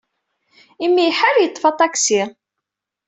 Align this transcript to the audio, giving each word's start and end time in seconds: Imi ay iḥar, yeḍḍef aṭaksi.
Imi 0.85 1.01
ay 1.05 1.09
iḥar, 1.11 1.35
yeḍḍef 1.37 1.63
aṭaksi. 1.71 2.21